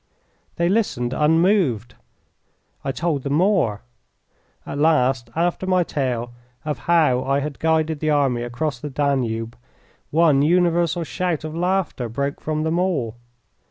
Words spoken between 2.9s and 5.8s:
told them more. At last, after